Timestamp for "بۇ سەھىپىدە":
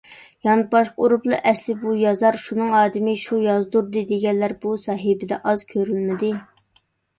4.67-5.43